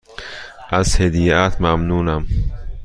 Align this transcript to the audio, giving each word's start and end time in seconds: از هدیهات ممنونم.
از 0.69 1.01
هدیهات 1.01 1.61
ممنونم. 1.61 2.27